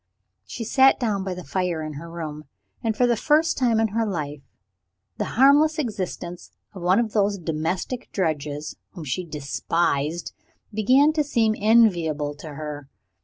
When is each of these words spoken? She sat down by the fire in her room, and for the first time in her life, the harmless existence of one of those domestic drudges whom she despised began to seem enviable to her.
She 0.47 0.63
sat 0.63 0.99
down 0.99 1.23
by 1.23 1.35
the 1.35 1.43
fire 1.43 1.83
in 1.83 1.93
her 1.93 2.09
room, 2.09 2.45
and 2.83 2.97
for 2.97 3.05
the 3.05 3.15
first 3.15 3.55
time 3.55 3.79
in 3.79 3.89
her 3.89 4.03
life, 4.03 4.41
the 5.19 5.25
harmless 5.37 5.77
existence 5.77 6.49
of 6.73 6.81
one 6.81 6.97
of 6.97 7.13
those 7.13 7.37
domestic 7.37 8.09
drudges 8.11 8.77
whom 8.93 9.03
she 9.03 9.23
despised 9.27 10.33
began 10.73 11.13
to 11.13 11.23
seem 11.23 11.53
enviable 11.55 12.33
to 12.37 12.55
her. 12.55 12.89